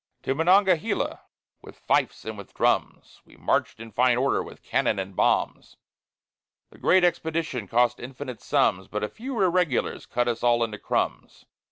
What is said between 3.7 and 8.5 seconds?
in fine order, with cannon and bombs; That great expedition cost infinite